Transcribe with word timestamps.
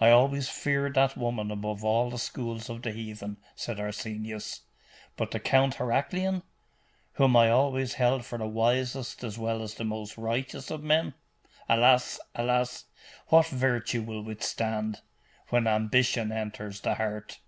'I 0.00 0.12
always 0.12 0.48
feared 0.48 0.94
that 0.94 1.14
woman 1.14 1.50
above 1.50 1.84
all 1.84 2.08
the 2.08 2.16
schools 2.18 2.70
of 2.70 2.80
the 2.80 2.90
heathen,' 2.90 3.36
said 3.54 3.78
Arsenius. 3.78 4.62
'But 5.14 5.30
the 5.30 5.40
Count 5.40 5.74
Heraclian, 5.76 6.42
whom 7.16 7.36
I 7.36 7.50
always 7.50 7.92
held 7.92 8.24
for 8.24 8.38
the 8.38 8.46
wisest 8.46 9.22
as 9.22 9.36
well 9.38 9.60
as 9.62 9.74
the 9.74 9.84
most 9.84 10.16
righteous 10.16 10.70
of 10.70 10.82
men! 10.82 11.12
Alas! 11.68 12.18
alas! 12.34 12.86
what 13.26 13.46
virtue 13.48 14.00
will 14.00 14.22
withstand, 14.22 15.02
when 15.50 15.66
ambition 15.66 16.32
enters 16.32 16.80
the 16.80 16.94
heart! 16.94 17.38